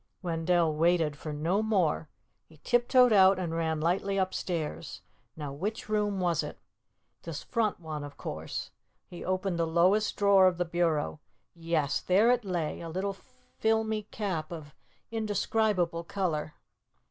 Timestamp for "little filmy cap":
12.89-14.51